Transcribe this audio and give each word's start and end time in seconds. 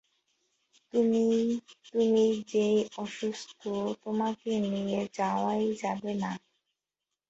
তুমি 1.89 2.25
যেই 2.47 2.75
অসুস্থ 2.97 3.61
তোমাকে 4.03 4.51
নিয়েতো 4.65 5.11
যাওয়াই 5.17 5.65
যাবে 5.81 6.11
না। 6.21 6.31